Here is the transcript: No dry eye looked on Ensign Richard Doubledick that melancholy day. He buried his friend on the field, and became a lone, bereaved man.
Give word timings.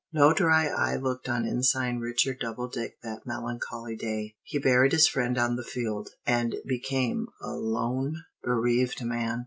No 0.11 0.33
dry 0.33 0.65
eye 0.65 0.95
looked 0.95 1.29
on 1.29 1.47
Ensign 1.47 1.99
Richard 1.99 2.39
Doubledick 2.39 2.99
that 3.03 3.27
melancholy 3.27 3.95
day. 3.95 4.33
He 4.41 4.57
buried 4.57 4.93
his 4.93 5.07
friend 5.07 5.37
on 5.37 5.57
the 5.57 5.63
field, 5.63 6.09
and 6.25 6.55
became 6.65 7.27
a 7.39 7.51
lone, 7.51 8.23
bereaved 8.43 9.05
man. 9.05 9.39